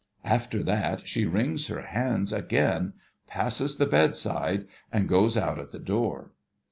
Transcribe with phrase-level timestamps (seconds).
[0.23, 2.93] 'After that, she wrings her hands again,
[3.27, 6.31] passes the bedside, and goes out at the door.